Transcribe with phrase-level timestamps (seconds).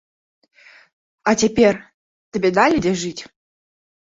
[1.31, 1.73] А цяпер
[2.33, 3.23] табе далі дзе жыць?